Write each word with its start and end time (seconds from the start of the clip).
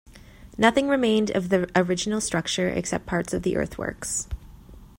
Nothing 0.57 0.87
remained 0.87 1.29
of 1.29 1.49
the 1.49 1.69
original 1.75 2.19
structure 2.21 2.67
except 2.69 3.05
parts 3.05 3.35
of 3.35 3.43
the 3.43 3.55
earthworks. 3.55 4.27